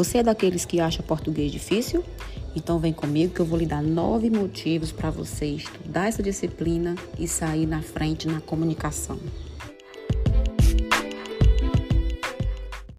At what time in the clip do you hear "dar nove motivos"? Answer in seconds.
3.66-4.90